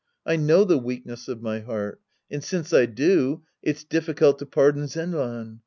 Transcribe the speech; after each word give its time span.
I 0.25 0.35
know 0.35 0.63
the 0.63 0.79
weakness 0.79 1.27
of 1.27 1.43
my 1.43 1.59
heart. 1.59 2.01
And 2.31 2.43
since 2.43 2.73
I 2.73 2.87
do, 2.87 3.43
it's 3.61 3.83
difficult 3.83 4.39
to 4.39 4.47
pardon 4.47 4.87
Zenran. 4.87 5.59